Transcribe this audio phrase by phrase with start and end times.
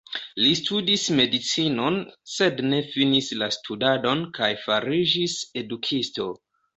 [0.43, 1.99] Li studis medicinon,
[2.35, 6.27] sed ne finis la studadon kaj fariĝis edukisto.